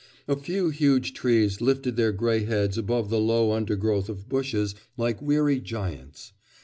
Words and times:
A 0.27 0.35
few 0.35 0.69
huge 0.69 1.13
trees 1.13 1.61
lifted 1.61 1.95
their 1.95 2.11
grey 2.11 2.43
heads 2.43 2.75
above 2.75 3.11
the 3.11 3.19
low 3.19 3.51
undergrowth 3.51 4.09
of 4.09 4.27
bushes 4.27 4.73
like 4.97 5.21
weary 5.21 5.59
giants. 5.59 6.33